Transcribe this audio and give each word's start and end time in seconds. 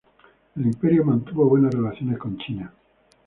El 0.55 0.65
Imperio 0.65 1.03
mantuvo 1.05 1.47
buenas 1.47 1.75
relaciones 1.75 2.17
con 2.17 2.35
China. 2.39 2.73